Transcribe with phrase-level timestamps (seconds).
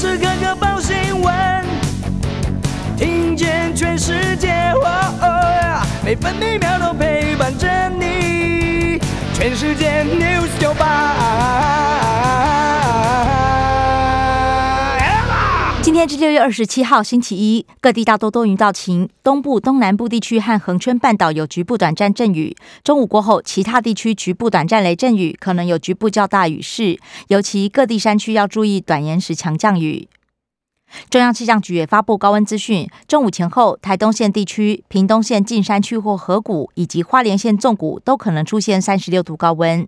[0.00, 1.34] 时刻刻报新闻，
[2.96, 4.88] 听见全世界，哦
[5.20, 7.68] 哦，每分每秒都陪伴着
[7.98, 8.98] 你。
[9.34, 10.49] 全世界 News
[16.10, 22.56] 是六月二十七号，星期一，各地大多多云到晴，东部、东南部地区和恒春半岛有局部短暂阵雨。
[22.82, 30.08] 中午过后，其他地区局部短暂雷阵雨，可能有局部较大雨势，尤其各地山区要注意短延时强降雨。
[31.08, 39.86] 中央气象局也发布高温资讯，中午前后，台东县地区、屏东县近山区或河谷，以及花莲县纵谷都可能出现三十六度高温。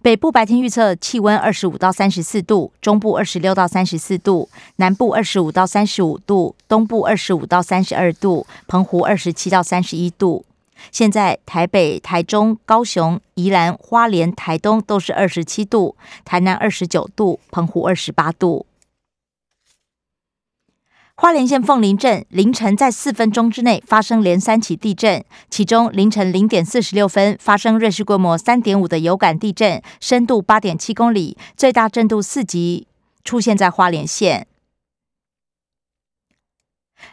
[0.00, 10.44] 北部白天预测气温二十五到三十四度，中部二十六到三十四度，南部二十五到三十五度，东部二十五到三十二度，澎湖二十七到三十一度。
[10.90, 15.94] 现在台北、台中、高雄、宜兰、花莲、台东都是二十七度，
[16.24, 18.66] 台南二十九度，澎湖二十八度。
[21.14, 32.86] 花莲县凤林镇凌晨在四分钟之内发生连三起地震，其中凌晨零点四十六分发生瑞士规模三点五的有感地震，深度八点七公里，最大震度四级，
[33.22, 34.46] 出现在花莲县。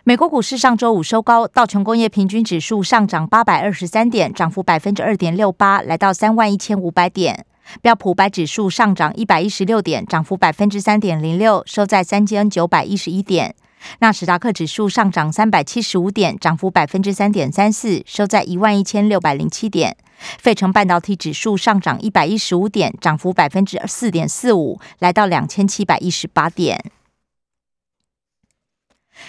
[0.05, 7.45] 美国股市上周五收高，道琼工业平均指数上涨八百二十三点，涨幅百分之二点六八，来到三万一千五百点。
[7.81, 13.55] 标普五百指数上涨一百一十六点，涨幅百分之三点零六，收在三千九百一十一点。
[13.99, 19.97] 纳斯达克指数上涨三百七十五点，涨幅百分之三点三四，收在一万一千六百零七点。
[20.37, 26.91] 费城半导体指数上涨一百一十五点，涨幅百分之四点四五，来到两千七百一十八点。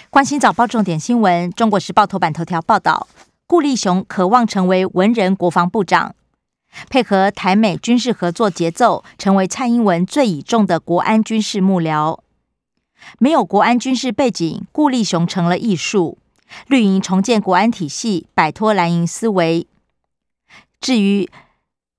[0.09, 3.07] 关心早报重点新闻，《中国时报》头版头条报道：
[3.47, 6.15] 顾立雄渴望成为文人国防部长，
[6.89, 12.19] 配合台美军事合作节奏，成为蔡英文最倚重的国安军事幕僚。
[13.19, 16.17] 没有国安军事背景，顾立雄成了艺术。
[16.67, 19.65] 绿营重建国安体系，摆脱蓝营思维。
[20.79, 21.29] 至于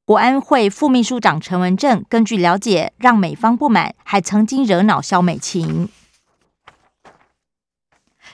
[0.04, 5.88] 国安会副秘书长陈文正，根据了解，让美方不满，还曾经惹恼萧美琴。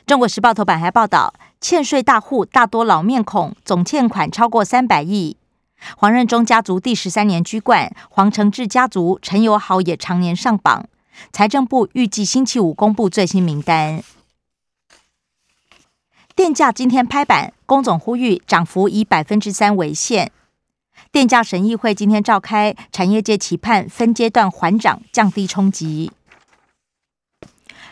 [0.07, 5.37] 中国时报头版还报道，欠税大户大多老面孔，总欠款超过三百亿。
[5.97, 10.89] 黄任中家族第十三年居冠，黄承志家族陈友好也常年上榜。
[11.33, 14.03] 财政部预计星期五公布最新名单。
[16.35, 20.31] 电价今天拍板，工总呼吁涨幅以百分之三为限。
[21.11, 26.13] 电价审议会今天召开，产业界期盼分阶段缓涨，降低冲击。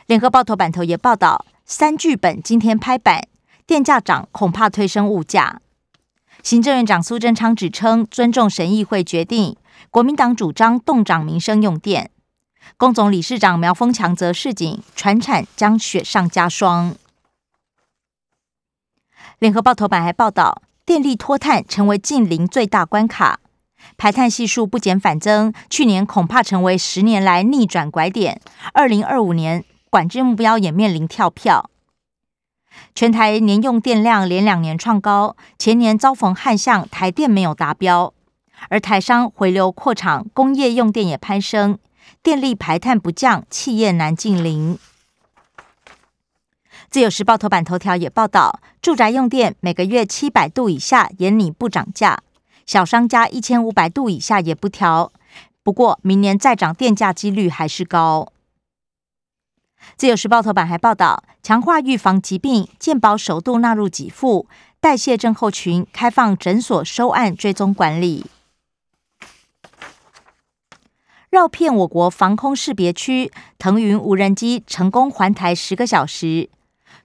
[0.06, 3.26] 联合报头版头也报道，三剧本今天拍板，
[3.66, 5.60] 电价涨恐怕推升物价。
[6.42, 9.56] 行政院长苏贞昌指称尊重审议会决定，
[9.90, 12.10] 国民党主张冻涨民生用电。
[12.76, 16.94] 工总理事长苗丰强则示警，传产将雪上加霜。
[19.38, 23.40] 联合报头版还报道，电力脱碳成为近零最大关卡，
[23.96, 28.40] 排碳系数不减反增，去年恐怕成为十年来逆转拐点。
[28.72, 31.70] 二零二五年管制目标也面临跳票。
[32.94, 38.12] 全台年用电量连两年创高，前年遭逢旱象，台电没有达标，
[38.68, 41.78] 而台商回流扩厂，工业用电也攀升。
[42.26, 44.80] 电力排碳不降，企业难净零。
[46.90, 52.18] 自由时报头版头条也报道，住宅用电每个月七百度以下严拟不涨价，
[52.66, 55.12] 小商家一千五百度以下也不调。
[55.62, 58.32] 不过明年再涨电价几率还是高。
[59.96, 64.48] 自由时报头版还报道，强化预防疾病，健保首度纳入给付，
[64.80, 68.26] 代谢症候群开放诊所收案追踪管理。
[71.36, 76.48] 绕遍我国防空识别区，腾云无人机成功环台十个小时，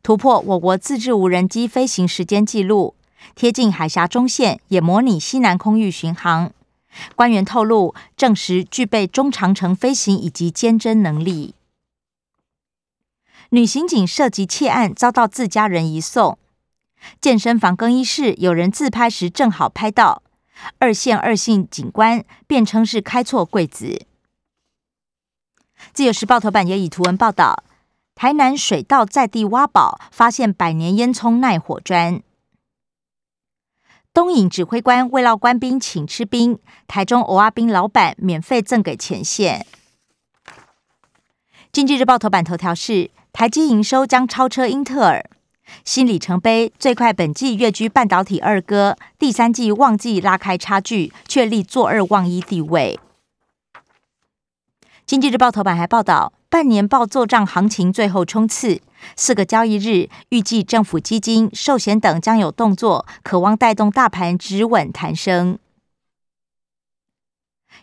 [0.02, 2.96] 突破我国自制无人机飞行时间纪录，
[3.36, 6.50] 贴近海峡中线，也模拟西南空域巡航。
[7.14, 11.54] 官员透露，证实具备中长程飞行以及监侦能力。
[13.50, 16.38] 女刑警涉及窃案，遭到自家人移送。
[17.20, 20.24] 健身房更衣室有人自拍时正好拍到，
[20.80, 24.06] 二线二姓警官辩称是开错柜子。
[25.94, 27.64] 自由时报头版也以图文报道：
[28.16, 32.22] 台南水稻在地挖宝，发现百年烟囱耐火砖。
[34.14, 39.66] 东引指挥官为劳官兵请吃冰，台中蚵阿冰老板免费赠给前线。
[41.72, 45.30] 经济日报头版头条是：台积营收将超车英特尔，
[45.86, 53.00] 新里程碑，最快本季跃居半导体二哥，第三季旺季拉开差距，确立坐二望一地位。
[55.12, 58.82] 经济日报头版还报道，半年报做账行情最后冲刺，
[59.18, 65.60] 四个交易日预计政府基金、寿险等将有动作，渴望带动大盘止稳弹升。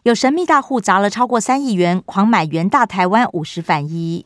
[0.04, 4.24] 有神秘大户砸了超过三亿元，狂买元大台湾五十反一。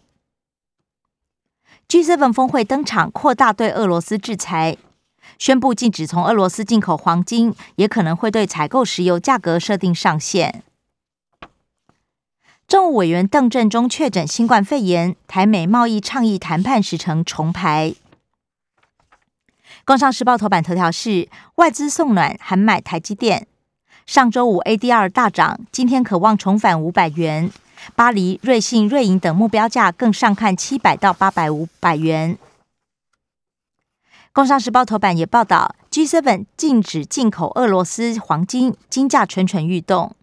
[1.88, 4.76] G7 峰会登场，扩大对俄罗斯制裁，
[5.40, 10.62] 宣布禁止从俄罗斯进口黄金，也可能会对采购石油价格设定上限。
[12.72, 17.94] 政务委员邓振中确诊新冠肺炎，台美贸易倡议谈判时程重排。
[19.84, 23.46] 工商时报头版头条是外资送暖，喊买台积电。
[24.06, 27.52] 上周五 ADR 大涨，今天可望重返五百元。
[27.94, 32.38] 巴黎、瑞信、瑞银等目标价更上看七百到八百五百元。
[34.32, 40.16] 工商时报头版也报道，G7 禁止进口俄罗斯黄金，金价蠢蠢欲动。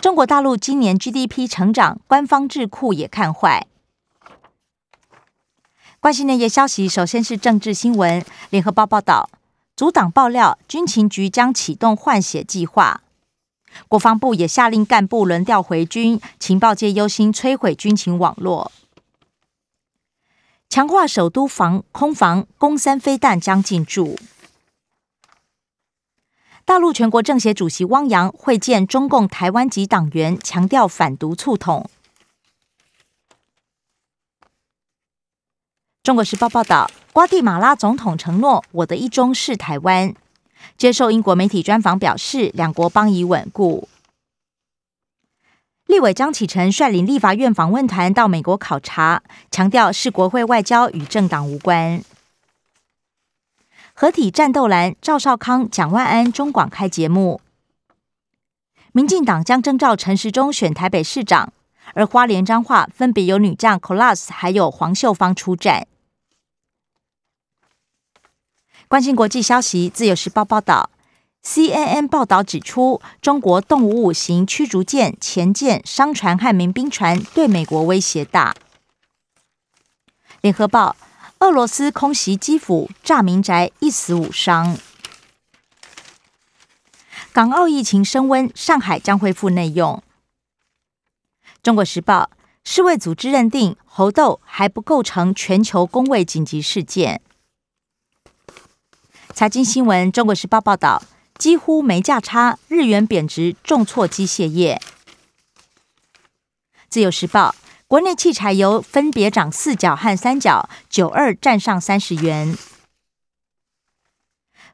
[0.00, 3.66] 中国大陆今年 GDP 成长，官方智库也看坏。
[6.00, 8.24] 关心内页消息，首先是政治新闻。
[8.48, 9.28] 联合报报道，
[9.76, 13.02] 阻党爆料，军情局将启动换血计划。
[13.88, 18.72] 国防部也下令干部轮调回军，情报界忧心摧毁军情网络。
[20.70, 24.18] 强化首都防空防，攻三飞弹将进驻。
[26.70, 31.90] 大陆全国政协主席汪洋会见中共台湾籍党员，强调反独促统。
[36.04, 40.14] 中国时报报道，瓜地马拉总统承诺：“我的一中是台湾。”
[40.78, 43.88] 接受英国媒体专访表示，两国邦谊稳固。
[45.86, 52.04] 立委张启臣率领立法院访问团到美国考察，强调是国会外交与政党无关。
[54.00, 57.42] 合体战斗蓝，赵少康、蒋万安、中广开节目。
[58.92, 61.52] 民进党将征召陈时中选台北市长，
[61.92, 65.86] 而花莲彰化分别由女将 Colas 还有黄秀芳出战。
[68.88, 70.88] 关心国际消息，自由时报报道
[71.44, 78.54] ，CNN 报道指出，中国动五五型驱逐舰、潜舰、商船和民兵船对美国威胁大。
[80.40, 80.96] 联合报。
[81.40, 84.76] 俄罗斯空袭基辅，炸民宅，一死五伤。
[87.32, 90.02] 港澳疫情升温，上海将恢复内用。
[91.62, 92.30] 中国时报：
[92.62, 97.22] 世卫组织认定猴痘还不构成全球公卫紧急事件。
[99.32, 101.02] 财经新闻：中国时报报道，
[101.38, 104.78] 几乎没价差，日元贬值重挫机械业。
[106.90, 107.54] 自由时报。
[107.90, 112.56] 国内汽柴油分别涨四角和三角，九二站上三十元。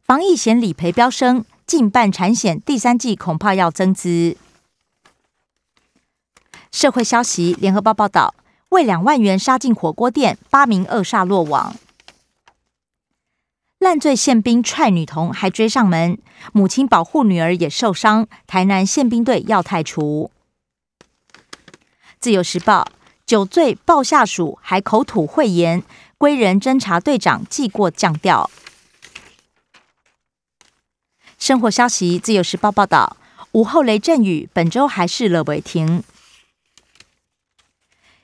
[0.03, 4.37] 防疫险理赔飙升，近半产险第三季恐怕要增资。
[6.71, 8.35] 社会消息：联合报报道，
[8.69, 11.75] 为两万元杀进火锅店，八名恶煞落网。
[13.79, 16.19] 烂醉宪兵踹女童还追上门，
[16.53, 20.31] 母亲保护女儿也受伤，台南宪兵队要汰除。
[22.21, 22.87] 自由时报。
[23.27, 25.83] 酒醉抱下属，还口吐秽言，
[26.17, 28.49] 归人侦查队长记过降调。
[31.37, 33.17] 生活消息：自由时报报道，
[33.51, 36.05] 午后雷阵雨，本周还是勒维廷。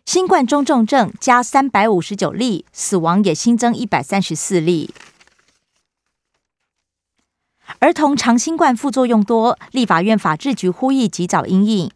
[0.07, 4.95] 新冠中重症加三百五十九例，死亡也新增一百三十四例。
[7.81, 11.91] 儿童长新冠副作用多，立法院法制局呼吁及早因应。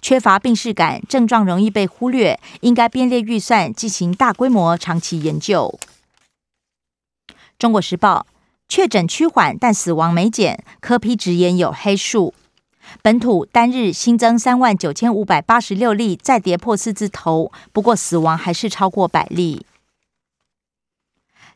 [0.00, 5.78] 缺乏病识感，症状容易被忽略，应该编列预算进行大规模长期研究。
[7.58, 8.26] 中国时报
[8.68, 12.34] 确诊趋缓，但死亡没减，柯批直言有黑数。
[13.00, 19.64] 本土单日新增三万九千五百八十六例，再跌破四字头，不过死亡还是超过百例。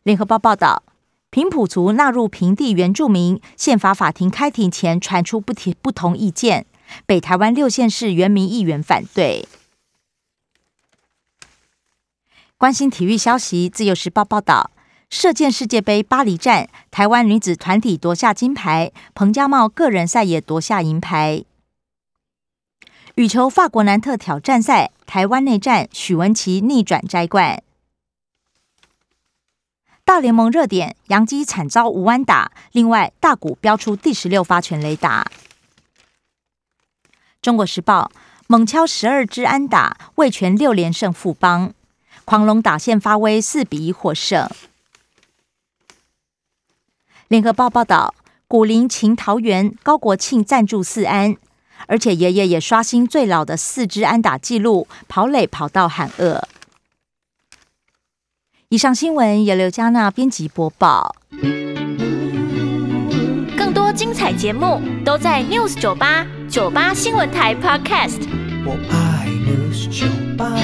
[0.04, 0.82] 联合报报道，
[1.28, 6.64] 平埔族纳入平地原住民，宪法法庭开庭前传出不提不同意见。
[7.06, 9.46] 北台湾六县市原民议员反对。
[12.56, 14.72] 关心体育消息，自由时报报道，
[15.10, 21.44] 射箭世界杯巴黎站，台湾女子团体夺下金牌，彭佳茂个人赛也夺下银牌。
[23.14, 27.62] 羽球法国南特挑战赛，台湾内战，许文琪逆转摘冠。
[30.04, 35.30] 大联盟热点，杨基惨遭无安打，另外大谷飙出第十六发全垒打。
[37.48, 38.12] 中国时报
[38.46, 41.72] 猛敲十二支安打，味全六连胜富邦，
[42.26, 44.46] 狂龙打线发威，四比一获胜。
[47.28, 48.14] 联合报报道，
[48.46, 51.38] 古林秦桃园，高国庆赞助四安，
[51.86, 56.46] 而且爷爷也刷新最老的四支安打纪录，跑垒跑到喊饿。
[58.68, 61.16] 以上新闻由刘嘉娜编辑播报。
[63.98, 68.20] 精彩节目都在 News 酒吧酒吧新闻台 Podcast。
[68.64, 70.54] 我爱 News 酒吧。